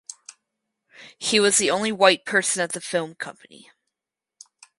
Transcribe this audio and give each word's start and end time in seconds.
He 1.19 1.39
was 1.39 1.59
the 1.59 1.69
only 1.69 1.91
white 1.91 2.25
person 2.25 2.59
at 2.63 2.71
the 2.71 2.81
film 2.81 3.13
company. 3.13 3.69